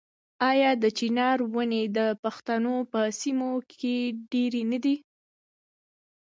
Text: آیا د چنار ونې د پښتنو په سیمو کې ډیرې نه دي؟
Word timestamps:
آیا 0.51 0.71
د 0.83 0.85
چنار 0.97 1.37
ونې 1.53 1.83
د 1.97 1.99
پښتنو 2.23 2.75
په 2.91 3.01
سیمو 3.19 3.51
کې 3.79 3.95
ډیرې 4.31 4.63
نه 4.71 4.79
دي؟ 4.83 4.95